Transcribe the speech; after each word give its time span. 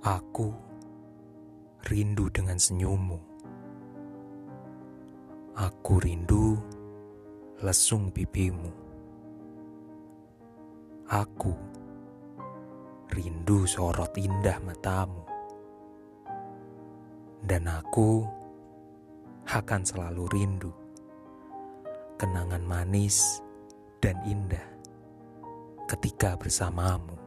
Aku 0.00 0.48
rindu 1.84 2.32
dengan 2.32 2.56
senyummu. 2.56 3.20
Aku 5.52 6.00
rindu 6.00 6.56
lesung 7.60 8.08
pipimu. 8.08 8.72
Aku 11.04 11.52
rindu 13.12 13.68
sorot 13.68 14.16
indah 14.16 14.56
matamu. 14.64 15.20
Dan 17.44 17.68
aku 17.68 18.24
akan 19.52 19.84
selalu 19.84 20.24
rindu 20.32 20.72
kenangan 22.16 22.64
manis 22.64 23.44
dan 24.00 24.16
indah 24.24 24.64
ketika 25.92 26.40
bersamamu. 26.40 27.19